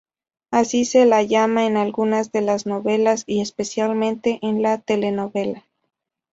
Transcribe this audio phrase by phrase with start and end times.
[0.49, 5.67] Así se la llama en algunas de las novelas y, especialmente, en la telenovela.